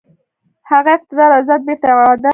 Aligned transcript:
هغه 0.71 0.91
اقتدار 0.97 1.29
او 1.31 1.37
عزت 1.39 1.61
بیرته 1.67 1.85
اعاده 1.89 2.19
کړي. 2.21 2.29